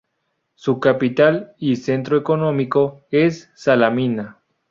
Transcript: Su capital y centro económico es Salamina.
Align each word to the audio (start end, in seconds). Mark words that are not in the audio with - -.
Su 0.55 0.79
capital 0.79 1.53
y 1.59 1.75
centro 1.75 2.17
económico 2.17 3.01
es 3.11 3.51
Salamina. 3.53 4.39